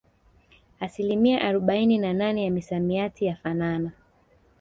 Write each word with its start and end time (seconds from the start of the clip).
Asilimia 0.79 1.41
arobaini 1.41 1.97
na 1.97 2.13
nane 2.13 2.43
ya 2.45 2.51
misamiati 2.51 3.25
yafanana 3.25 3.91